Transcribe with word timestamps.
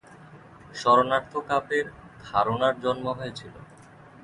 স্মরণার্থ 0.75 1.33
কাপের 1.49 1.85
ধারণার 2.25 2.75
জন্ম 2.83 3.05
হয়েছিল। 3.19 3.53